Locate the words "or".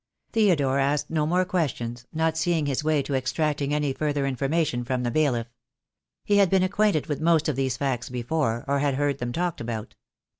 8.67-8.79